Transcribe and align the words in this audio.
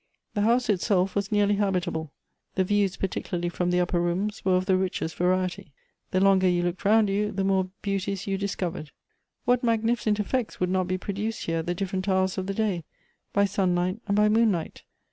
The 0.33 0.41
house 0.41 0.67
itself 0.67 1.13
was 1.13 1.31
nearly 1.31 1.57
habitable; 1.57 2.11
the 2.55 2.63
views 2.63 2.97
par 2.97 3.07
ticularly 3.07 3.51
from 3.51 3.69
the 3.69 3.79
upper 3.79 3.99
rooms, 4.01 4.43
were 4.43 4.55
of 4.55 4.65
the 4.65 4.75
richest 4.75 5.13
vari 5.15 5.45
ety. 5.45 5.73
The 6.09 6.19
longer 6.19 6.49
you 6.49 6.63
looked 6.63 6.83
round 6.85 7.07
you, 7.07 7.31
the 7.31 7.43
more 7.43 7.69
beau 7.83 7.99
ties 7.99 8.25
you 8.25 8.35
discovered. 8.35 8.89
What 9.45 9.63
magnificent 9.63 10.17
efiects 10.17 10.59
would 10.59 10.71
not 10.71 10.87
be 10.87 10.97
produced 10.97 11.43
here 11.45 11.59
at 11.59 11.67
the 11.67 11.75
different 11.75 12.09
hours 12.09 12.39
of 12.39 12.47
the 12.47 12.55
day— 12.55 12.83
by 13.31 13.45
sunlight 13.45 13.99
and 14.07 14.15
by 14.17 14.27
moonlight 14.27 14.81